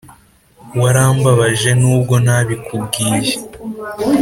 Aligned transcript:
warambabaje 0.81 1.69
nubwo 1.81 2.13
ntabikubwiye 2.23 3.33